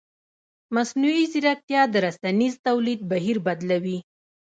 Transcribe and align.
مصنوعي 0.75 1.25
ځیرکتیا 1.31 1.81
د 1.89 1.95
رسنیز 2.05 2.53
تولید 2.67 2.99
بهیر 3.11 3.37
بدلوي. 3.45 3.97